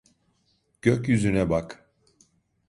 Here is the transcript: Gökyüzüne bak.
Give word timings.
Gökyüzüne 0.81 1.49
bak. 1.49 1.89